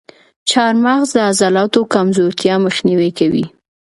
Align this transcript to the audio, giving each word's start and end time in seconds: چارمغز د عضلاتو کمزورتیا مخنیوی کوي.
چارمغز 0.49 1.07
د 1.15 1.17
عضلاتو 1.29 1.81
کمزورتیا 1.93 2.55
مخنیوی 2.65 3.11
کوي. 3.19 3.45